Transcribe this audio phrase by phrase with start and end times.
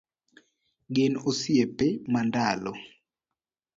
[0.93, 2.71] Gin osiepe mandalo